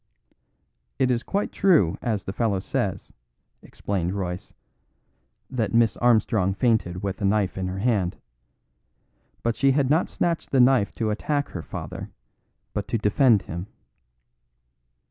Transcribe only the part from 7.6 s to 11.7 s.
her hand. But she had not snatched the knife to attack her